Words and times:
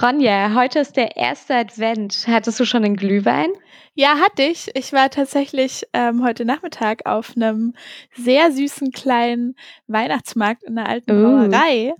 Ronja, 0.00 0.54
heute 0.54 0.80
ist 0.80 0.96
der 0.96 1.16
erste 1.16 1.54
Advent. 1.54 2.24
Hattest 2.26 2.58
du 2.58 2.64
schon 2.64 2.84
einen 2.84 2.96
Glühwein? 2.96 3.50
Ja, 3.94 4.16
hatte 4.18 4.42
ich. 4.42 4.70
Ich 4.74 4.92
war 4.92 5.08
tatsächlich 5.08 5.86
ähm, 5.92 6.24
heute 6.24 6.44
Nachmittag 6.44 7.06
auf 7.06 7.36
einem 7.36 7.74
sehr 8.12 8.50
süßen 8.50 8.90
kleinen 8.90 9.54
Weihnachtsmarkt 9.86 10.64
in 10.64 10.74
der 10.74 10.88
alten 10.88 11.12
Uh. 11.12 11.22
Brauerei. 11.48 11.94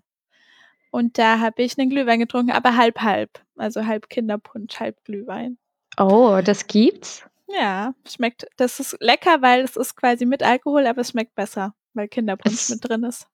Und 0.90 1.18
da 1.18 1.38
habe 1.38 1.62
ich 1.62 1.78
einen 1.78 1.90
Glühwein 1.90 2.18
getrunken, 2.18 2.50
aber 2.52 2.76
halb 2.76 3.00
halb. 3.00 3.40
Also 3.56 3.86
halb 3.86 4.08
Kinderpunsch, 4.08 4.78
halb 4.80 5.02
Glühwein. 5.04 5.58
Oh, 5.96 6.40
das 6.44 6.66
gibt's? 6.66 7.24
Ja, 7.46 7.94
schmeckt, 8.08 8.46
das 8.56 8.80
ist 8.80 8.96
lecker, 9.00 9.40
weil 9.40 9.60
es 9.62 9.76
ist 9.76 9.94
quasi 9.96 10.24
mit 10.24 10.42
Alkohol, 10.42 10.86
aber 10.86 11.02
es 11.02 11.10
schmeckt 11.10 11.34
besser, 11.36 11.74
weil 11.92 12.08
Kinderpunsch 12.08 12.54
Es- 12.54 12.70
mit 12.70 12.88
drin 12.88 13.04
ist. 13.04 13.28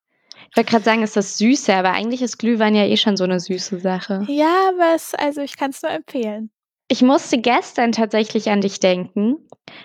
Ich 0.50 0.56
wollte 0.56 0.70
gerade 0.70 0.84
sagen, 0.84 1.02
ist 1.02 1.16
das 1.16 1.38
süße, 1.38 1.74
aber 1.74 1.92
eigentlich 1.92 2.22
ist 2.22 2.38
Glühwein 2.38 2.74
ja 2.74 2.84
eh 2.84 2.96
schon 2.96 3.16
so 3.16 3.24
eine 3.24 3.38
süße 3.40 3.80
Sache. 3.80 4.24
Ja, 4.28 4.70
aber 4.70 4.94
es, 4.94 5.14
also 5.14 5.40
ich 5.40 5.56
kann 5.56 5.70
es 5.70 5.82
nur 5.82 5.92
empfehlen. 5.92 6.50
Ich 6.88 7.02
musste 7.02 7.38
gestern 7.38 7.92
tatsächlich 7.92 8.50
an 8.50 8.60
dich 8.60 8.80
denken, 8.80 9.36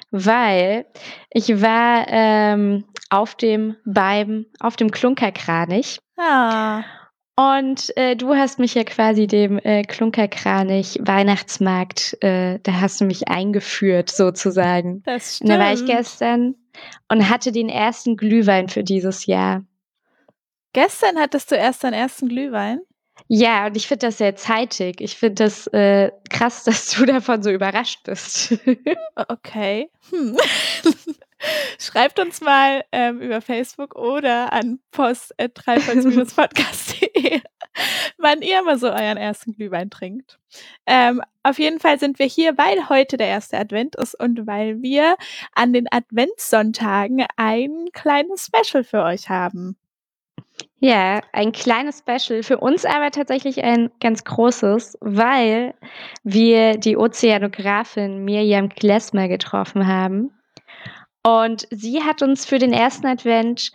weil 0.10 0.88
ich 1.30 1.62
war 1.62 2.06
ähm, 2.10 2.86
auf 3.12 3.36
dem 3.36 3.76
beim 3.86 4.48
auf 4.60 4.76
dem 4.76 4.90
Klunkerkranich 4.90 6.00
Ah, 6.18 6.84
und 7.38 7.96
äh, 7.98 8.16
du 8.16 8.34
hast 8.34 8.60
mich 8.60 8.76
ja 8.76 8.86
quasi 8.86 9.28
dem 9.28 9.60
äh, 9.60 9.84
Klunkerkranich 9.84 11.00
Weihnachtsmarkt, 11.02 12.18
äh, 12.24 12.60
da 12.64 12.80
hast 12.80 13.02
du 13.02 13.06
mich 13.06 13.28
eingeführt 13.28 14.10
sozusagen. 14.10 15.04
das 15.04 15.42
Und 15.42 15.48
stimmt. 15.48 15.50
da 15.50 15.60
war 15.60 15.74
ich 15.74 15.86
gestern 15.86 16.56
und 17.12 17.30
hatte 17.30 17.52
den 17.52 17.68
ersten 17.68 18.16
Glühwein 18.16 18.70
für 18.70 18.84
dieses 18.84 19.26
Jahr. 19.26 19.66
Gestern 20.76 21.18
hattest 21.18 21.50
du 21.52 21.56
erst 21.56 21.84
deinen 21.86 21.94
ersten 21.94 22.28
Glühwein. 22.28 22.82
Ja, 23.30 23.68
und 23.68 23.78
ich 23.78 23.88
finde 23.88 24.08
das 24.08 24.18
sehr 24.18 24.36
zeitig. 24.36 25.00
Ich 25.00 25.16
finde 25.16 25.46
das 25.46 25.68
äh, 25.68 26.12
krass, 26.30 26.64
dass 26.66 26.90
du 26.90 27.06
davon 27.06 27.42
so 27.42 27.50
überrascht 27.50 28.02
bist. 28.04 28.60
Okay. 29.16 29.90
Hm. 30.10 30.36
Schreibt 31.80 32.20
uns 32.20 32.42
mal 32.42 32.84
ähm, 32.92 33.22
über 33.22 33.40
Facebook 33.40 33.96
oder 33.96 34.52
an 34.52 34.80
post.dreifalls-podcast.de, 34.92 37.40
wann 38.18 38.42
ihr 38.42 38.62
mal 38.64 38.78
so 38.78 38.88
euren 38.88 39.16
ersten 39.16 39.54
Glühwein 39.54 39.90
trinkt. 39.90 40.40
Ähm, 40.86 41.22
auf 41.44 41.58
jeden 41.58 41.80
Fall 41.80 42.00
sind 42.00 42.20
wir 42.20 42.26
hier, 42.26 42.58
weil 42.58 42.90
heute 42.90 43.16
der 43.16 43.28
erste 43.28 43.58
Advent 43.58 43.96
ist 43.96 44.20
und 44.20 44.46
weil 44.46 44.82
wir 44.82 45.16
an 45.54 45.72
den 45.72 45.88
Adventssonntagen 45.90 47.26
ein 47.38 47.86
kleines 47.94 48.48
Special 48.48 48.84
für 48.84 49.04
euch 49.04 49.30
haben. 49.30 49.78
Ja, 50.86 51.20
ein 51.34 51.52
kleines 51.52 52.04
Special, 52.06 52.44
für 52.44 52.60
uns 52.60 52.86
aber 52.86 53.10
tatsächlich 53.10 53.64
ein 53.64 53.90
ganz 54.00 54.24
großes, 54.24 55.00
weil 55.02 55.74
wir 56.24 56.78
die 56.78 56.96
Ozeanografin 56.96 58.24
Miriam 58.24 58.70
Klesmer 58.70 59.28
getroffen 59.28 59.88
haben. 59.88 60.30
Und 61.24 61.68
sie 61.72 62.04
hat 62.04 62.22
uns 62.22 62.46
für 62.46 62.60
den 62.60 62.72
ersten 62.72 63.08
Advent 63.08 63.72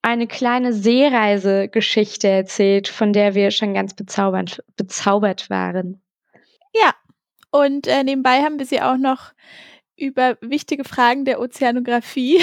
eine 0.00 0.26
kleine 0.26 0.72
Seereisegeschichte 0.72 2.28
erzählt, 2.28 2.88
von 2.88 3.12
der 3.12 3.34
wir 3.34 3.50
schon 3.50 3.74
ganz 3.74 3.92
bezaubert, 3.92 4.64
bezaubert 4.78 5.50
waren. 5.50 6.02
Und 7.50 7.88
äh, 7.88 8.04
nebenbei 8.04 8.40
haben 8.40 8.58
wir 8.58 8.64
sie 8.64 8.80
auch 8.80 8.96
noch 8.96 9.32
über 9.96 10.36
wichtige 10.40 10.84
Fragen 10.84 11.24
der 11.24 11.40
Ozeanographie 11.40 12.40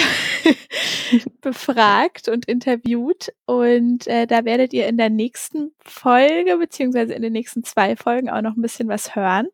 befragt 1.40 2.28
und 2.28 2.46
interviewt. 2.46 3.32
Und 3.46 4.06
äh, 4.06 4.26
da 4.26 4.44
werdet 4.44 4.72
ihr 4.72 4.86
in 4.86 4.96
der 4.96 5.10
nächsten 5.10 5.72
Folge, 5.80 6.56
beziehungsweise 6.56 7.14
in 7.14 7.22
den 7.22 7.32
nächsten 7.32 7.64
zwei 7.64 7.96
Folgen 7.96 8.30
auch 8.30 8.42
noch 8.42 8.56
ein 8.56 8.62
bisschen 8.62 8.88
was 8.88 9.14
hören. 9.14 9.48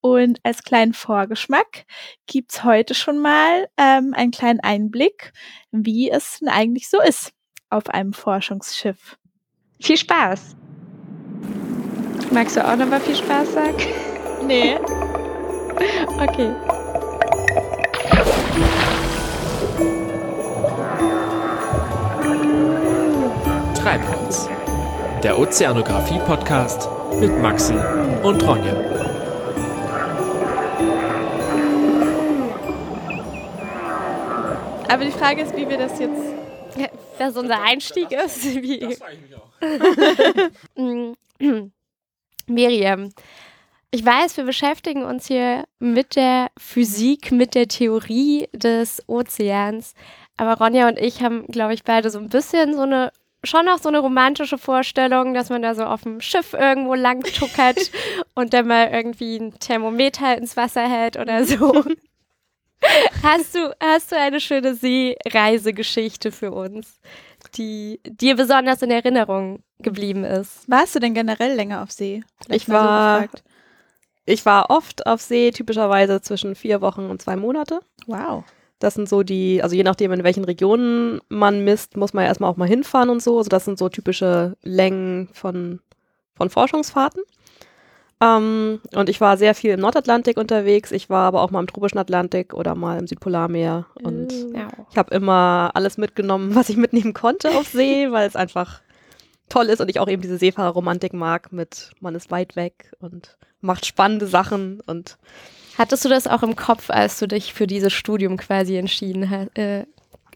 Und 0.00 0.38
als 0.44 0.62
kleinen 0.62 0.92
Vorgeschmack 0.92 1.84
gibt's 2.26 2.64
heute 2.64 2.94
schon 2.94 3.18
mal 3.18 3.68
ähm, 3.76 4.14
einen 4.14 4.30
kleinen 4.30 4.60
Einblick, 4.60 5.32
wie 5.72 6.10
es 6.10 6.38
denn 6.40 6.48
eigentlich 6.48 6.88
so 6.88 7.00
ist 7.00 7.32
auf 7.70 7.88
einem 7.88 8.12
Forschungsschiff. 8.12 9.16
Viel 9.80 9.96
Spaß! 9.96 10.56
Magst 12.30 12.56
du 12.56 12.64
auch 12.64 12.76
noch 12.76 12.86
mal 12.86 13.00
viel 13.00 13.16
Spaß 13.16 13.52
sagen? 13.52 13.76
Nee. 14.46 14.76
Okay. 16.18 16.54
Treibholz. 23.76 24.48
Der 25.22 25.38
Ozeanographie-Podcast 25.38 26.88
mit 27.20 27.38
Maxi 27.40 27.74
und 28.22 28.42
Ronja. 28.46 28.74
Aber 34.88 35.04
die 35.04 35.10
Frage 35.10 35.42
ist, 35.42 35.54
wie 35.56 35.68
wir 35.68 35.76
das 35.78 35.98
jetzt. 35.98 36.22
Ja, 36.76 36.88
dass 37.18 37.36
unser 37.36 37.60
Einstieg 37.62 38.12
ist. 38.12 38.44
Wie, 38.44 38.94
frage 38.94 39.14
ich 39.14 39.20
mich 39.20 39.34
auch. 39.34 39.42
Mm, 40.76 41.12
Miriam, 42.46 43.10
ich 43.90 44.04
weiß, 44.04 44.36
wir 44.36 44.44
beschäftigen 44.44 45.04
uns 45.04 45.26
hier 45.26 45.64
mit 45.78 46.16
der 46.16 46.48
Physik, 46.58 47.32
mit 47.32 47.54
der 47.54 47.68
Theorie 47.68 48.48
des 48.52 49.02
Ozeans. 49.06 49.94
Aber 50.36 50.54
Ronja 50.54 50.88
und 50.88 50.98
ich 50.98 51.22
haben, 51.22 51.46
glaube 51.46 51.72
ich, 51.74 51.84
beide 51.84 52.10
so 52.10 52.18
ein 52.18 52.28
bisschen 52.28 52.74
so 52.74 52.82
eine, 52.82 53.10
schon 53.42 53.64
noch 53.64 53.78
so 53.78 53.88
eine 53.88 54.00
romantische 54.00 54.58
Vorstellung, 54.58 55.32
dass 55.34 55.48
man 55.48 55.62
da 55.62 55.74
so 55.74 55.84
auf 55.84 56.02
dem 56.02 56.20
Schiff 56.20 56.52
irgendwo 56.52 56.94
lang 56.94 57.22
tuckert 57.22 57.78
und 58.34 58.52
dann 58.52 58.66
mal 58.66 58.88
irgendwie 58.92 59.36
ein 59.36 59.58
Thermometer 59.58 60.36
ins 60.36 60.56
Wasser 60.56 60.88
hält 60.88 61.16
oder 61.16 61.44
so. 61.44 61.84
Hast 63.22 63.54
du, 63.54 63.74
hast 63.82 64.12
du 64.12 64.16
eine 64.18 64.38
schöne 64.38 64.74
Seereisegeschichte 64.74 66.30
für 66.30 66.52
uns, 66.52 67.00
die 67.56 68.00
dir 68.06 68.36
besonders 68.36 68.82
in 68.82 68.90
Erinnerung 68.90 69.62
geblieben 69.78 70.24
ist? 70.24 70.70
Warst 70.70 70.94
du 70.94 70.98
denn 71.00 71.14
generell 71.14 71.54
länger 71.54 71.82
auf 71.82 71.90
See? 71.90 72.22
Vielleicht 72.44 72.62
Ich 72.62 72.66
so 72.66 72.74
war- 72.74 73.22
gefragt. 73.22 73.44
Ich 74.26 74.44
war 74.44 74.70
oft 74.70 75.06
auf 75.06 75.20
See, 75.22 75.50
typischerweise 75.52 76.20
zwischen 76.20 76.54
vier 76.54 76.80
Wochen 76.80 77.08
und 77.08 77.22
zwei 77.22 77.36
Monate. 77.36 77.80
Wow. 78.06 78.44
Das 78.80 78.94
sind 78.94 79.08
so 79.08 79.22
die, 79.22 79.62
also 79.62 79.74
je 79.74 79.84
nachdem, 79.84 80.12
in 80.12 80.24
welchen 80.24 80.44
Regionen 80.44 81.20
man 81.28 81.64
misst, 81.64 81.96
muss 81.96 82.12
man 82.12 82.24
ja 82.24 82.28
erstmal 82.28 82.50
auch 82.50 82.56
mal 82.58 82.68
hinfahren 82.68 83.08
und 83.08 83.22
so. 83.22 83.38
Also 83.38 83.48
das 83.48 83.64
sind 83.64 83.78
so 83.78 83.88
typische 83.88 84.56
Längen 84.62 85.28
von, 85.32 85.80
von 86.34 86.50
Forschungsfahrten. 86.50 87.22
Ähm, 88.20 88.80
und 88.94 89.08
ich 89.08 89.20
war 89.20 89.36
sehr 89.36 89.54
viel 89.54 89.72
im 89.72 89.80
Nordatlantik 89.80 90.36
unterwegs. 90.38 90.90
Ich 90.90 91.08
war 91.08 91.26
aber 91.28 91.42
auch 91.42 91.50
mal 91.50 91.60
im 91.60 91.66
tropischen 91.66 91.98
Atlantik 91.98 92.52
oder 92.54 92.74
mal 92.74 92.98
im 92.98 93.06
Südpolarmeer. 93.06 93.86
Und 94.02 94.32
Ja. 94.54 94.68
ich 94.90 94.98
habe 94.98 95.14
immer 95.14 95.70
alles 95.74 95.98
mitgenommen, 95.98 96.54
was 96.54 96.68
ich 96.68 96.76
mitnehmen 96.76 97.14
konnte 97.14 97.50
auf 97.50 97.68
See, 97.68 98.08
weil 98.10 98.26
es 98.26 98.36
einfach 98.36 98.80
toll 99.48 99.66
ist 99.66 99.80
und 99.80 99.88
ich 99.88 100.00
auch 100.00 100.08
eben 100.08 100.22
diese 100.22 100.38
Seefahrerromantik 100.38 101.12
mag 101.12 101.52
mit 101.52 101.92
man 102.00 102.14
ist 102.16 102.30
weit 102.32 102.56
weg 102.56 102.92
und 102.98 103.36
macht 103.66 103.84
spannende 103.84 104.26
Sachen 104.26 104.80
und 104.86 105.18
Hattest 105.78 106.04
du 106.04 106.08
das 106.08 106.26
auch 106.26 106.42
im 106.42 106.56
Kopf, 106.56 106.88
als 106.88 107.18
du 107.18 107.28
dich 107.28 107.52
für 107.52 107.66
dieses 107.66 107.92
Studium 107.92 108.38
quasi 108.38 108.78
entschieden, 108.78 109.50
äh, 109.54 109.84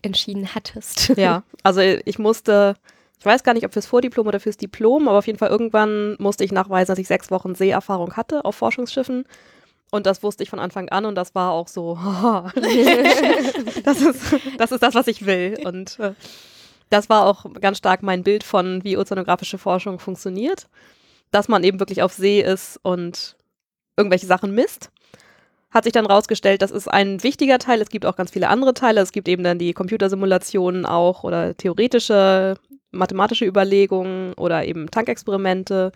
entschieden 0.02 0.54
hattest? 0.54 1.08
ja, 1.16 1.42
also 1.62 1.80
ich 1.80 2.19
musste, 2.19 2.74
ich 3.19 3.24
weiß 3.24 3.42
gar 3.42 3.54
nicht, 3.54 3.64
ob 3.64 3.72
fürs 3.72 3.86
Vordiplom 3.86 4.26
oder 4.26 4.38
fürs 4.38 4.58
Diplom, 4.58 5.08
aber 5.08 5.19
auf 5.19 5.26
jeden 5.26 5.38
Fall 5.38 5.48
irgendwann 5.48 6.16
musste 6.19 6.44
ich 6.44 6.52
nachweisen, 6.52 6.88
dass 6.88 6.98
ich 6.98 7.08
sechs 7.08 7.30
Wochen 7.30 7.54
Seeerfahrung 7.54 8.16
hatte 8.16 8.44
auf 8.44 8.56
Forschungsschiffen. 8.56 9.24
Und 9.90 10.06
das 10.06 10.22
wusste 10.22 10.42
ich 10.42 10.50
von 10.50 10.60
Anfang 10.60 10.88
an 10.90 11.04
und 11.04 11.14
das 11.14 11.34
war 11.34 11.52
auch 11.52 11.69
so, 11.69 11.98
das, 13.84 14.02
ist, 14.02 14.20
das 14.58 14.72
ist 14.72 14.82
das, 14.82 14.94
was 14.94 15.06
ich 15.06 15.24
will. 15.24 15.58
Und 15.64 15.98
äh, 16.00 16.12
das 16.90 17.08
war 17.08 17.24
auch 17.24 17.46
ganz 17.60 17.78
stark 17.78 18.02
mein 18.02 18.22
Bild 18.22 18.44
von, 18.44 18.84
wie 18.84 18.98
ozeanografische 18.98 19.58
Forschung 19.58 19.98
funktioniert. 19.98 20.66
Dass 21.30 21.48
man 21.48 21.64
eben 21.64 21.78
wirklich 21.78 22.02
auf 22.02 22.12
See 22.12 22.41
ist 22.41 22.78
und 22.82 23.37
irgendwelche 23.96 24.26
Sachen 24.26 24.55
misst. 24.55 24.90
Hat 25.70 25.84
sich 25.84 25.93
dann 25.93 26.06
rausgestellt, 26.06 26.62
das 26.62 26.72
ist 26.72 26.88
ein 26.88 27.22
wichtiger 27.22 27.58
Teil. 27.58 27.81
Es 27.81 27.90
gibt 27.90 28.05
auch 28.05 28.16
ganz 28.16 28.32
viele 28.32 28.49
andere 28.49 28.75
Teile. 28.75 29.00
Es 29.00 29.12
gibt 29.12 29.28
eben 29.28 29.44
dann 29.44 29.58
die 29.58 29.72
Computersimulationen 29.72 30.84
auch 30.84 31.22
oder 31.22 31.56
theoretische, 31.56 32.56
mathematische 32.90 33.44
Überlegungen 33.44 34.32
oder 34.34 34.64
eben 34.64 34.90
Tankexperimente. 34.90 35.93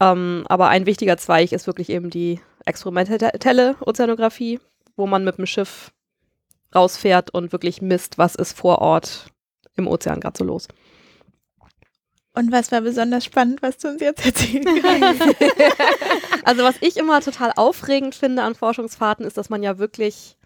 Ähm, 0.00 0.44
aber 0.48 0.68
ein 0.68 0.86
wichtiger 0.86 1.16
Zweig 1.16 1.52
ist 1.52 1.68
wirklich 1.68 1.90
eben 1.90 2.10
die 2.10 2.40
experimentelle 2.64 3.76
Ozeanographie, 3.80 4.58
wo 4.96 5.06
man 5.06 5.22
mit 5.22 5.38
dem 5.38 5.46
Schiff 5.46 5.92
rausfährt 6.74 7.32
und 7.32 7.52
wirklich 7.52 7.82
misst, 7.82 8.18
was 8.18 8.34
ist 8.34 8.56
vor 8.56 8.78
Ort 8.80 9.26
im 9.76 9.86
Ozean 9.86 10.20
gerade 10.20 10.38
so 10.38 10.44
los. 10.44 10.66
Und 12.34 12.50
was 12.50 12.72
war 12.72 12.80
besonders 12.80 13.24
spannend, 13.24 13.60
was 13.60 13.76
du 13.78 13.88
uns 13.88 14.00
jetzt 14.00 14.24
erzählen 14.24 14.64
kannst? 14.82 15.22
Also 16.44 16.64
was 16.64 16.74
ich 16.80 16.96
immer 16.96 17.20
total 17.20 17.52
aufregend 17.54 18.16
finde 18.16 18.42
an 18.42 18.56
Forschungsfahrten 18.56 19.24
ist, 19.24 19.36
dass 19.36 19.48
man 19.48 19.62
ja 19.62 19.78
wirklich 19.78 20.36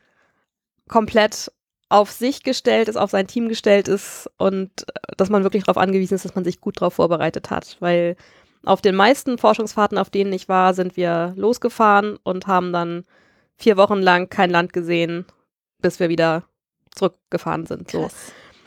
komplett 0.89 1.51
auf 1.89 2.11
sich 2.11 2.43
gestellt 2.43 2.89
ist, 2.89 2.97
auf 2.97 3.11
sein 3.11 3.27
Team 3.27 3.49
gestellt 3.49 3.89
ist 3.89 4.29
und 4.37 4.71
äh, 4.89 5.15
dass 5.17 5.31
man 5.31 5.43
wirklich 5.43 5.65
darauf 5.65 5.79
angewiesen 5.81 6.15
ist, 6.15 6.25
dass 6.25 6.35
man 6.35 6.45
sich 6.45 6.61
gut 6.61 6.81
darauf 6.81 6.95
vorbereitet 6.95 7.51
hat, 7.51 7.77
weil 7.81 8.17
auf 8.65 8.83
den 8.83 8.97
meisten 8.97 9.39
Forschungsfahrten, 9.39 9.97
auf 9.97 10.11
denen 10.11 10.33
ich 10.33 10.49
war, 10.49 10.75
sind 10.75 10.97
wir 10.97 11.33
losgefahren 11.37 12.19
und 12.25 12.47
haben 12.47 12.73
dann 12.73 13.05
vier 13.57 13.77
Wochen 13.77 14.01
lang 14.01 14.29
kein 14.29 14.51
Land 14.51 14.73
gesehen, 14.73 15.25
bis 15.81 16.01
wir 16.01 16.09
wieder 16.09 16.43
zurückgefahren 16.95 17.67
sind. 17.67 17.91
So. 17.91 18.11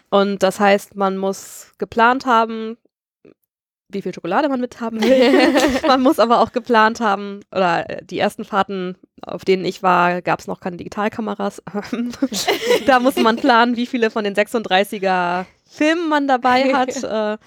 Und 0.10 0.42
das 0.42 0.60
heißt, 0.60 0.95
man 0.95 1.18
muss 1.18 1.74
geplant 1.77 2.25
haben, 2.25 2.77
wie 3.89 4.01
viel 4.01 4.13
Schokolade 4.13 4.50
man 4.50 4.62
mithaben 4.62 5.01
will. 5.01 5.53
man 5.88 6.01
muss 6.01 6.19
aber 6.19 6.41
auch 6.41 6.51
geplant 6.51 7.00
haben, 7.00 7.41
oder 7.51 7.89
äh, 7.89 8.06
die 8.06 8.19
ersten 8.19 8.45
Fahrten, 8.45 8.95
auf 9.21 9.44
denen 9.44 9.65
ich 9.65 9.83
war, 9.83 10.21
gab 10.21 10.39
es 10.39 10.47
noch 10.47 10.59
keine 10.59 10.77
Digitalkameras. 10.77 11.62
da 12.86 13.00
muss 13.00 13.15
man 13.15 13.36
planen, 13.36 13.75
wie 13.75 13.88
viele 13.88 14.12
von 14.12 14.24
den 14.24 14.36
36er 14.36 15.45
Filmen 15.65 16.07
man 16.07 16.27
dabei 16.27 16.74
hat. 16.74 17.03
äh, 17.03 17.38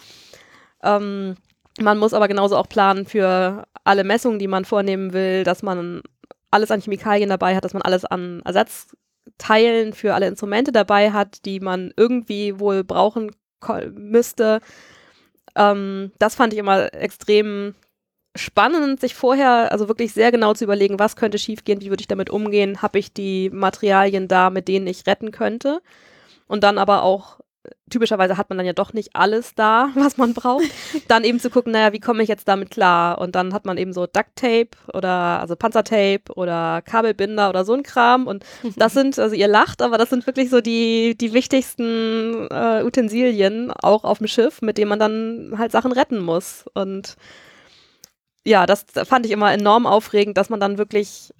ähm, 0.82 1.36
man 1.80 1.98
muss 1.98 2.12
aber 2.12 2.28
genauso 2.28 2.56
auch 2.56 2.68
planen 2.68 3.06
für 3.06 3.64
alle 3.84 4.04
Messungen, 4.04 4.38
die 4.38 4.48
man 4.48 4.64
vornehmen 4.64 5.12
will, 5.12 5.44
dass 5.44 5.62
man 5.62 6.02
alles 6.50 6.70
an 6.70 6.80
Chemikalien 6.80 7.30
dabei 7.30 7.56
hat, 7.56 7.64
dass 7.64 7.72
man 7.72 7.82
alles 7.82 8.04
an 8.04 8.42
Ersatzteilen 8.44 9.92
für 9.94 10.14
alle 10.14 10.26
Instrumente 10.26 10.70
dabei 10.72 11.12
hat, 11.12 11.44
die 11.46 11.60
man 11.60 11.92
irgendwie 11.96 12.58
wohl 12.58 12.84
brauchen 12.84 13.30
müsste. 13.94 14.60
Ähm, 15.56 16.12
das 16.19 16.34
fand 16.34 16.52
ich 16.52 16.58
immer 16.58 16.93
extrem 16.94 17.75
spannend, 18.34 19.00
sich 19.00 19.14
vorher, 19.14 19.70
also 19.72 19.88
wirklich 19.88 20.12
sehr 20.12 20.32
genau 20.32 20.54
zu 20.54 20.64
überlegen, 20.64 20.99
was 20.99 21.16
könnte 21.16 21.38
schiefgehen, 21.38 21.81
wie 21.81 21.90
würde 21.90 22.00
ich 22.00 22.08
damit 22.08 22.31
umgehen, 22.31 22.81
habe 22.81 22.99
ich 22.99 23.12
die 23.12 23.50
Materialien 23.50 24.28
da, 24.28 24.50
mit 24.50 24.69
denen 24.69 24.87
ich 24.87 25.06
retten 25.06 25.31
könnte. 25.32 25.82
Und 26.46 26.64
dann 26.64 26.78
aber 26.78 27.02
auch, 27.02 27.40
typischerweise 27.90 28.36
hat 28.36 28.48
man 28.48 28.58
dann 28.58 28.66
ja 28.66 28.72
doch 28.72 28.92
nicht 28.92 29.14
alles 29.14 29.54
da, 29.54 29.90
was 29.94 30.16
man 30.16 30.34
braucht. 30.34 30.64
dann 31.08 31.24
eben 31.24 31.38
zu 31.38 31.50
gucken, 31.50 31.72
naja, 31.72 31.92
wie 31.92 32.00
komme 32.00 32.22
ich 32.22 32.28
jetzt 32.28 32.48
damit 32.48 32.70
klar? 32.70 33.18
Und 33.18 33.34
dann 33.34 33.54
hat 33.54 33.64
man 33.64 33.76
eben 33.78 33.92
so 33.92 34.06
Duct 34.06 34.36
Tape 34.36 34.70
oder 34.92 35.40
also 35.40 35.56
Panzertape 35.56 36.32
oder 36.34 36.82
Kabelbinder 36.82 37.48
oder 37.48 37.64
so 37.64 37.74
ein 37.74 37.82
Kram. 37.82 38.26
Und 38.26 38.44
das 38.76 38.94
sind, 38.94 39.18
also 39.18 39.34
ihr 39.34 39.48
lacht, 39.48 39.82
aber 39.82 39.98
das 39.98 40.10
sind 40.10 40.26
wirklich 40.26 40.50
so 40.50 40.60
die, 40.60 41.16
die 41.16 41.32
wichtigsten 41.32 42.48
äh, 42.50 42.82
Utensilien 42.84 43.70
auch 43.70 44.04
auf 44.04 44.18
dem 44.18 44.26
Schiff, 44.26 44.62
mit 44.62 44.78
denen 44.78 44.88
man 44.88 44.98
dann 44.98 45.54
halt 45.58 45.72
Sachen 45.72 45.92
retten 45.92 46.18
muss. 46.18 46.64
Und 46.74 47.16
ja, 48.44 48.66
das 48.66 48.86
fand 49.04 49.26
ich 49.26 49.32
immer 49.32 49.52
enorm 49.52 49.86
aufregend, 49.86 50.36
dass 50.36 50.50
man 50.50 50.60
dann 50.60 50.78
wirklich 50.78 51.32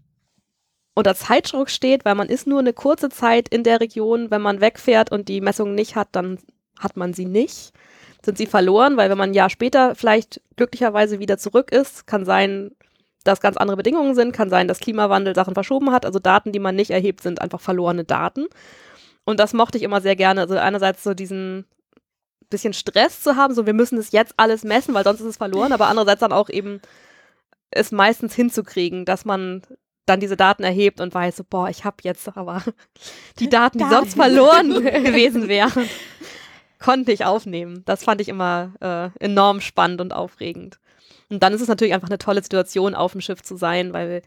unter 0.95 1.15
Zeitdruck 1.15 1.71
steht, 1.71 2.05
weil 2.05 2.15
man 2.15 2.29
ist 2.29 2.47
nur 2.47 2.59
eine 2.59 2.73
kurze 2.73 3.09
Zeit 3.09 3.49
in 3.49 3.65
der 3.65 3.81
Region. 3.81 4.31
Wenn 4.31 4.43
man 4.43 4.61
wegfährt 4.61 5.11
und 5.11 5.29
die 5.29 5.41
Messung 5.41 5.75
nicht 5.75 5.97
hat, 5.97 6.09
dann 6.13 6.39
hat 6.79 6.97
man 6.97 7.15
sie 7.15 7.25
nicht. 7.25 7.73
Sind 8.25 8.39
sie 8.39 8.47
verloren, 8.47 8.97
weil 8.97 9.11
wenn 9.11 9.19
man 9.19 9.31
ein 9.31 9.35
Jahr 9.35 9.51
später 9.51 9.95
vielleicht 9.95 10.41
glücklicherweise 10.57 11.19
wieder 11.19 11.39
zurück 11.39 11.73
ist, 11.73 12.07
kann 12.07 12.25
sein, 12.25 12.73
dass 13.25 13.41
ganz 13.41 13.57
andere 13.57 13.77
Bedingungen 13.77 14.15
sind, 14.15 14.33
kann 14.33 14.51
sein, 14.51 14.69
dass 14.69 14.81
Klimawandel 14.81 15.35
Sachen 15.35 15.55
verschoben 15.55 15.91
hat. 15.93 16.05
Also 16.05 16.19
Daten, 16.19 16.53
die 16.53 16.59
man 16.59 16.77
nicht 16.77 16.91
erhebt, 16.91 17.23
sind 17.23 17.41
einfach 17.41 17.61
verlorene 17.61 18.05
Daten. 18.05 18.47
Und 19.25 19.41
das 19.41 19.55
mochte 19.55 19.79
ich 19.79 19.85
immer 19.85 20.01
sehr 20.01 20.17
gerne. 20.17 20.43
Also 20.43 20.57
einerseits 20.57 21.03
so 21.03 21.15
diesen 21.15 21.65
bisschen 22.51 22.75
Stress 22.75 23.23
zu 23.23 23.37
haben, 23.37 23.55
so 23.55 23.67
wir 23.67 23.73
müssen 23.73 23.99
es 23.99 24.13
jetzt 24.13 24.35
alles 24.37 24.63
messen, 24.63 24.95
weil 24.95 25.05
sonst 25.05 25.21
ist 25.21 25.27
es 25.27 25.37
verloren, 25.39 25.73
aber 25.73 25.89
andererseits 25.89 26.21
dann 26.21 26.33
auch 26.33 26.51
eben 26.51 26.81
es 27.71 27.91
meistens 27.91 28.35
hinzukriegen, 28.35 29.07
dass 29.07 29.25
man 29.25 29.63
dann 30.07 30.21
diese 30.21 30.37
Daten 30.37 30.65
erhebt 30.65 31.01
und 31.01 31.15
weiß, 31.15 31.37
so, 31.37 31.45
boah, 31.49 31.69
ich 31.69 31.85
habe 31.85 31.97
jetzt 32.03 32.37
aber 32.37 32.63
die 33.39 33.49
Daten, 33.49 33.79
die 33.79 33.85
sonst 33.85 34.15
verloren 34.15 34.71
gewesen 35.05 35.49
wären, 35.49 35.89
konnte 36.79 37.13
ich 37.13 37.25
aufnehmen. 37.25 37.83
Das 37.85 38.05
fand 38.05 38.21
ich 38.21 38.29
immer 38.29 38.73
äh, 38.81 39.25
enorm 39.25 39.61
spannend 39.61 40.01
und 40.01 40.13
aufregend. 40.13 40.79
Und 41.31 41.43
dann 41.43 41.53
ist 41.55 41.61
es 41.61 41.69
natürlich 41.69 41.95
einfach 41.95 42.09
eine 42.09 42.19
tolle 42.19 42.43
Situation, 42.43 42.95
auf 42.95 43.13
dem 43.13 43.21
Schiff 43.21 43.43
zu 43.43 43.57
sein, 43.57 43.93
weil 43.93 44.23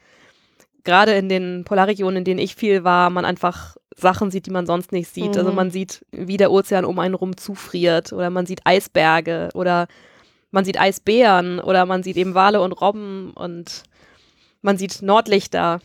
gerade 0.83 1.13
in 1.13 1.29
den 1.29 1.63
Polarregionen, 1.65 2.17
in 2.19 2.23
denen 2.23 2.39
ich 2.39 2.55
viel 2.55 2.83
war, 2.83 3.09
man 3.09 3.25
einfach 3.25 3.75
Sachen 3.97 4.31
sieht, 4.31 4.45
die 4.45 4.51
man 4.51 4.65
sonst 4.65 4.91
nicht 4.91 5.09
sieht. 5.13 5.37
Also 5.37 5.51
Mhm. 5.51 5.55
man 5.55 5.71
sieht, 5.71 6.05
wie 6.11 6.37
der 6.37 6.51
Ozean 6.51 6.85
um 6.85 6.97
einen 6.99 7.15
rum 7.15 7.37
zufriert 7.37 8.11
oder 8.13 8.29
man 8.29 8.45
sieht 8.45 8.61
Eisberge 8.65 9.49
oder 9.53 9.87
man 10.51 10.65
sieht 10.65 10.79
Eisbären 10.79 11.59
oder 11.59 11.85
man 11.85 12.01
sieht 12.03 12.17
eben 12.17 12.33
Wale 12.33 12.61
und 12.61 12.71
Robben 12.73 13.31
und 13.31 13.83
man 14.65 14.77
sieht 14.77 15.01
Nordlichter. 15.01 15.79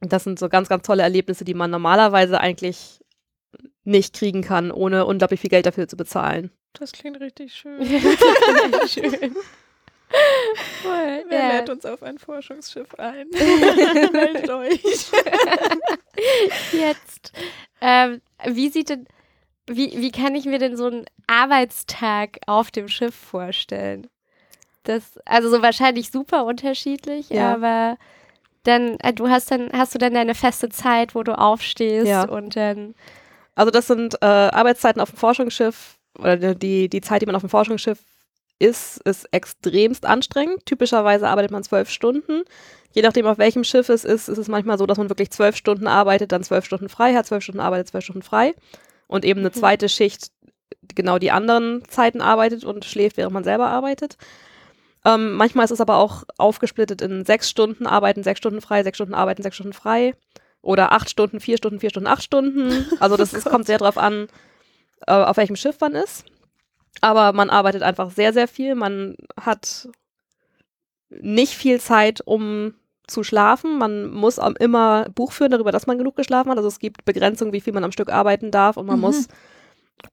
Das 0.00 0.24
sind 0.24 0.38
so 0.38 0.48
ganz, 0.48 0.68
ganz 0.68 0.86
tolle 0.86 1.02
Erlebnisse, 1.02 1.44
die 1.44 1.54
man 1.54 1.70
normalerweise 1.70 2.40
eigentlich 2.40 3.00
nicht 3.84 4.14
kriegen 4.14 4.42
kann, 4.42 4.70
ohne 4.70 5.06
unglaublich 5.06 5.40
viel 5.40 5.50
Geld 5.50 5.66
dafür 5.66 5.88
zu 5.88 5.96
bezahlen. 5.96 6.50
Das 6.74 6.92
klingt 6.92 7.18
richtig 7.20 7.54
schön. 7.54 7.84
Schön. 8.86 9.34
Voll. 10.82 11.24
Wer 11.28 11.38
Ja. 11.38 11.56
lädt 11.58 11.70
uns 11.70 11.84
auf 11.86 12.02
ein 12.02 12.18
Forschungsschiff 12.18 12.94
ein? 12.96 13.28
Meldet 14.12 14.50
euch. 14.50 14.82
Jetzt. 16.72 17.32
Ähm, 17.80 18.20
wie 18.46 18.68
sieht 18.70 18.88
denn, 18.90 19.06
wie, 19.66 19.92
wie 20.00 20.10
kann 20.10 20.34
ich 20.34 20.46
mir 20.46 20.58
denn 20.58 20.76
so 20.76 20.86
einen 20.86 21.06
Arbeitstag 21.26 22.38
auf 22.46 22.70
dem 22.70 22.88
Schiff 22.88 23.14
vorstellen? 23.14 24.08
Das, 24.84 25.18
also 25.26 25.50
so 25.50 25.62
wahrscheinlich 25.62 26.10
super 26.10 26.44
unterschiedlich, 26.44 27.28
Ja. 27.30 27.52
aber 27.54 27.98
dann, 28.64 28.98
äh, 29.00 29.12
du 29.12 29.28
hast 29.28 29.50
dann, 29.50 29.70
hast 29.72 29.94
du 29.94 29.98
dann 29.98 30.14
deine 30.14 30.34
feste 30.34 30.68
Zeit, 30.68 31.14
wo 31.14 31.22
du 31.22 31.36
aufstehst 31.38 32.06
Ja. 32.06 32.24
und 32.24 32.56
dann. 32.56 32.94
Also 33.54 33.70
das 33.70 33.86
sind 33.88 34.14
äh, 34.22 34.26
Arbeitszeiten 34.26 35.00
auf 35.00 35.10
dem 35.10 35.18
Forschungsschiff 35.18 35.96
oder 36.18 36.54
die, 36.54 36.88
die 36.88 37.00
Zeit, 37.00 37.22
die 37.22 37.26
man 37.26 37.34
auf 37.36 37.42
dem 37.42 37.50
Forschungsschiff 37.50 37.98
ist, 38.58 39.00
ist 39.06 39.26
extremst 39.32 40.04
anstrengend. 40.06 40.64
Typischerweise 40.66 41.28
arbeitet 41.28 41.50
man 41.50 41.62
zwölf 41.62 41.90
Stunden. 41.90 42.42
Je 42.92 43.02
nachdem, 43.02 43.26
auf 43.26 43.38
welchem 43.38 43.64
Schiff 43.64 43.88
es 43.88 44.04
ist, 44.04 44.28
ist 44.28 44.38
es 44.38 44.48
manchmal 44.48 44.76
so, 44.78 44.86
dass 44.86 44.98
man 44.98 45.08
wirklich 45.08 45.30
zwölf 45.30 45.56
Stunden 45.56 45.86
arbeitet, 45.86 46.32
dann 46.32 46.42
zwölf 46.42 46.64
Stunden 46.64 46.88
frei 46.88 47.14
hat, 47.14 47.26
zwölf 47.26 47.42
Stunden 47.42 47.60
arbeitet, 47.60 47.88
zwölf 47.88 48.04
Stunden 48.04 48.22
frei 48.22 48.54
und 49.06 49.24
eben 49.24 49.40
eine 49.40 49.48
Mhm. 49.50 49.54
zweite 49.54 49.88
Schicht 49.88 50.28
genau 50.94 51.18
die 51.18 51.30
anderen 51.30 51.82
Zeiten 51.88 52.20
arbeitet 52.20 52.64
und 52.64 52.84
schläft, 52.84 53.16
während 53.16 53.32
man 53.32 53.44
selber 53.44 53.68
arbeitet. 53.68 54.16
Ähm, 55.04 55.32
manchmal 55.32 55.64
ist 55.64 55.70
es 55.70 55.80
aber 55.80 55.96
auch 55.96 56.24
aufgesplittet 56.36 57.00
in 57.00 57.24
sechs 57.24 57.48
Stunden 57.48 57.86
arbeiten, 57.86 58.22
sechs 58.22 58.38
Stunden 58.38 58.60
frei, 58.60 58.82
sechs 58.82 58.98
Stunden 58.98 59.14
arbeiten, 59.14 59.42
sechs 59.42 59.56
Stunden 59.56 59.72
frei. 59.72 60.14
Oder 60.62 60.92
acht 60.92 61.08
Stunden, 61.08 61.40
vier 61.40 61.56
Stunden, 61.56 61.80
vier 61.80 61.90
Stunden, 61.90 62.06
acht 62.08 62.22
Stunden. 62.22 62.86
Also 63.00 63.16
das 63.16 63.32
es 63.32 63.44
kommt 63.44 63.66
sehr 63.66 63.78
drauf 63.78 63.96
an, 63.96 64.28
äh, 65.06 65.12
auf 65.12 65.36
welchem 65.38 65.56
Schiff 65.56 65.80
man 65.80 65.94
ist. 65.94 66.24
Aber 67.00 67.32
man 67.32 67.48
arbeitet 67.48 67.82
einfach 67.82 68.10
sehr, 68.10 68.32
sehr 68.34 68.46
viel. 68.46 68.74
Man 68.74 69.16
hat 69.40 69.88
nicht 71.08 71.54
viel 71.54 71.80
Zeit, 71.80 72.20
um 72.24 72.74
zu 73.06 73.24
schlafen. 73.24 73.78
Man 73.78 74.10
muss 74.10 74.38
immer 74.58 75.06
Buch 75.14 75.32
führen 75.32 75.50
darüber, 75.50 75.72
dass 75.72 75.86
man 75.86 75.98
genug 75.98 76.14
geschlafen 76.16 76.50
hat. 76.50 76.58
Also 76.58 76.68
es 76.68 76.78
gibt 76.78 77.04
Begrenzungen, 77.04 77.52
wie 77.52 77.60
viel 77.60 77.72
man 77.72 77.84
am 77.84 77.92
Stück 77.92 78.12
arbeiten 78.12 78.50
darf 78.50 78.76
und 78.76 78.86
man 78.86 78.96
Mhm. 78.96 79.02
muss 79.02 79.28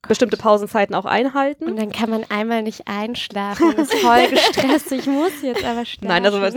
bestimmte 0.08 0.38
Pausenzeiten 0.38 0.96
auch 0.96 1.06
einhalten. 1.06 1.65
Und 1.65 1.77
dann 1.77 1.91
kann 1.91 2.10
man 2.10 2.24
einmal 2.29 2.62
nicht 2.63 2.84
einschlafen. 2.88 3.74
Das 3.75 3.89
ist 3.91 4.00
voll 4.01 4.27
gestresst. 4.29 4.91
Ich 4.91 5.06
muss 5.08 5.32
jetzt 5.41 5.63
aber 5.65 5.86
schlafen. 5.86 6.08
Nein, 6.08 6.25
also 6.25 6.41
was- 6.41 6.56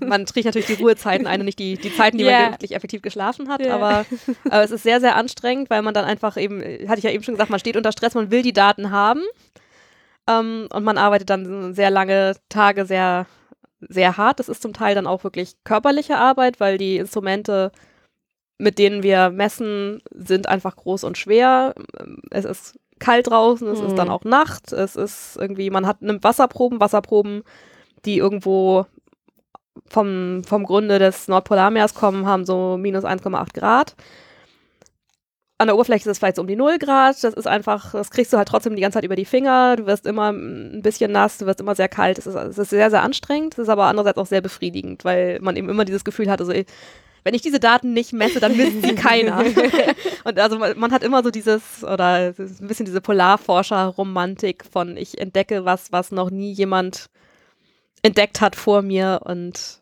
man 0.00 0.26
trägt 0.26 0.46
natürlich 0.46 0.66
die 0.66 0.74
Ruhezeiten 0.82 1.26
ein 1.26 1.40
und 1.40 1.46
nicht 1.46 1.58
die, 1.58 1.76
die 1.76 1.94
Zeiten, 1.94 2.18
die 2.18 2.24
Ja. 2.24 2.40
man 2.42 2.52
wirklich 2.52 2.74
effektiv 2.74 3.02
geschlafen 3.02 3.48
hat. 3.48 3.64
Ja. 3.64 3.74
Aber, 3.74 4.06
aber 4.44 4.62
es 4.62 4.70
ist 4.70 4.82
sehr, 4.82 5.00
sehr 5.00 5.16
anstrengend, 5.16 5.70
weil 5.70 5.82
man 5.82 5.94
dann 5.94 6.04
einfach 6.04 6.36
eben, 6.36 6.60
hatte 6.88 6.98
ich 6.98 7.04
ja 7.04 7.10
eben 7.10 7.24
schon 7.24 7.34
gesagt, 7.34 7.50
man 7.50 7.60
steht 7.60 7.76
unter 7.76 7.92
Stress, 7.92 8.14
man 8.14 8.30
will 8.30 8.42
die 8.42 8.52
Daten 8.52 8.90
haben. 8.90 9.22
Ähm, 10.28 10.68
und 10.72 10.84
man 10.84 10.98
arbeitet 10.98 11.30
dann 11.30 11.74
sehr 11.74 11.90
lange 11.90 12.34
Tage 12.48 12.86
sehr, 12.86 13.26
sehr 13.80 14.16
hart. 14.16 14.38
Das 14.40 14.48
ist 14.48 14.62
zum 14.62 14.72
Teil 14.72 14.94
dann 14.94 15.06
auch 15.06 15.24
wirklich 15.24 15.54
körperliche 15.64 16.16
Arbeit, 16.16 16.60
weil 16.60 16.78
die 16.78 16.96
Instrumente, 16.96 17.72
mit 18.58 18.78
denen 18.78 19.02
wir 19.02 19.30
messen, 19.30 20.02
sind 20.14 20.48
einfach 20.48 20.76
groß 20.76 21.04
und 21.04 21.18
schwer. 21.18 21.74
Es 22.30 22.44
ist 22.44 22.78
kalt 22.98 23.28
draußen, 23.28 23.66
es 23.68 23.80
ist 23.80 23.90
Hm. 23.90 23.96
dann 23.96 24.10
auch 24.10 24.24
Nacht, 24.24 24.72
es 24.72 24.96
ist 24.96 25.36
irgendwie, 25.38 25.70
man 25.70 25.86
hat 25.86 26.00
nimmt 26.02 26.24
Wasserproben, 26.24 26.80
Wasserproben, 26.80 27.42
die 28.04 28.18
irgendwo 28.18 28.86
vom, 29.86 30.42
vom 30.44 30.64
Grunde 30.64 30.98
des 30.98 31.28
Nordpolarmeers 31.28 31.94
kommen, 31.94 32.26
haben 32.26 32.44
so 32.46 32.76
minus 32.78 33.04
1,8 33.04 33.52
Grad. 33.54 33.96
An 35.58 35.68
der 35.68 35.76
Oberfläche 35.76 36.02
ist 36.02 36.12
es 36.12 36.18
vielleicht 36.18 36.36
so 36.36 36.42
um 36.42 36.48
die 36.48 36.56
0 36.56 36.78
Grad. 36.78 37.22
Das 37.22 37.34
ist 37.34 37.46
einfach, 37.46 37.92
das 37.92 38.10
kriegst 38.10 38.32
du 38.32 38.36
halt 38.36 38.48
trotzdem 38.48 38.74
die 38.74 38.82
ganze 38.82 38.96
Zeit 38.96 39.04
über 39.04 39.16
die 39.16 39.24
Finger. 39.24 39.76
Du 39.76 39.86
wirst 39.86 40.06
immer 40.06 40.30
ein 40.32 40.82
bisschen 40.82 41.12
nass, 41.12 41.38
du 41.38 41.46
wirst 41.46 41.60
immer 41.60 41.74
sehr 41.76 41.88
kalt. 41.88 42.18
Es 42.18 42.26
ist, 42.26 42.34
es 42.34 42.58
ist 42.58 42.70
sehr, 42.70 42.90
sehr 42.90 43.02
anstrengend. 43.02 43.54
Es 43.54 43.60
ist 43.60 43.68
aber 43.68 43.84
andererseits 43.84 44.18
auch 44.18 44.26
sehr 44.26 44.40
befriedigend, 44.40 45.04
weil 45.04 45.38
man 45.40 45.56
eben 45.56 45.68
immer 45.68 45.84
dieses 45.84 46.04
Gefühl 46.04 46.28
hat, 46.30 46.40
also 46.40 46.52
wenn 47.24 47.34
ich 47.34 47.42
diese 47.42 47.58
Daten 47.58 47.94
nicht 47.94 48.12
messe, 48.12 48.38
dann 48.38 48.56
misst 48.56 48.82
sie 48.82 48.94
keiner. 48.94 49.42
Und 50.24 50.38
also 50.38 50.58
man, 50.58 50.78
man 50.78 50.92
hat 50.92 51.02
immer 51.02 51.22
so 51.22 51.30
dieses, 51.30 51.82
oder 51.82 52.28
es 52.28 52.38
ist 52.38 52.60
ein 52.60 52.68
bisschen 52.68 52.86
diese 52.86 53.00
Polarforscher-Romantik 53.00 54.64
von 54.70 54.96
ich 54.96 55.18
entdecke 55.18 55.64
was, 55.64 55.90
was 55.90 56.12
noch 56.12 56.30
nie 56.30 56.52
jemand 56.52 57.08
entdeckt 58.02 58.42
hat 58.42 58.54
vor 58.54 58.82
mir 58.82 59.20
und 59.24 59.80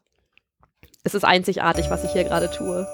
es 1.03 1.15
ist 1.15 1.25
einzigartig, 1.25 1.91
was 1.91 2.05
ich 2.05 2.13
hier 2.13 2.23
gerade 2.23 2.49
tue. 2.49 2.87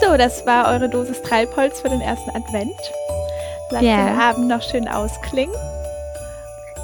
So, 0.00 0.16
das 0.16 0.46
war 0.46 0.72
eure 0.72 0.88
Dosis 0.88 1.20
Treibholz 1.22 1.80
für 1.80 1.88
den 1.88 2.00
ersten 2.00 2.30
Advent. 2.30 2.70
Lasst 3.70 3.84
Ja. 3.84 4.06
den 4.06 4.18
Abend 4.20 4.48
noch 4.48 4.62
schön 4.62 4.86
ausklingen. 4.86 5.54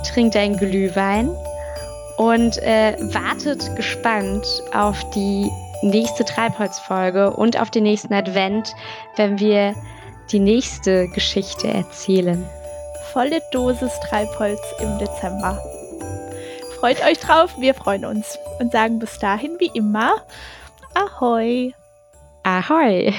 trinkt 0.05 0.37
einen 0.37 0.57
Glühwein 0.57 1.31
und 2.19 2.59
äh, 2.59 2.97
wartet 3.15 3.75
gespannt 3.77 4.45
auf 4.75 5.09
die 5.11 5.51
nächste 5.83 6.25
Treibholzfolge 6.25 7.31
und 7.31 7.59
auf 7.59 7.71
den 7.71 7.85
nächsten 7.85 8.13
Advent, 8.13 8.75
wenn 9.17 9.39
wir 9.39 9.75
die 10.31 10.41
nächste 10.41 11.09
Geschichte 11.09 11.69
erzählen. 11.69 12.45
Volle 13.13 13.41
Dosis 13.53 13.93
Treibholz 14.09 14.61
im 14.81 14.99
Dezember. 14.99 15.59
Freut 16.81 17.03
euch 17.05 17.19
drauf, 17.19 17.55
wir 17.59 17.75
freuen 17.75 18.05
uns 18.05 18.39
und 18.61 18.73
sagen 18.73 18.99
bis 18.99 19.19
dahin 19.19 19.57
wie 19.59 19.71
immer 19.75 20.17
Ahoi. 20.95 21.73
Ahoi. 22.43 23.15